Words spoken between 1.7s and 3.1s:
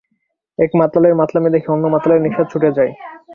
অন্য মাতালের নেশা ছুটে যায়।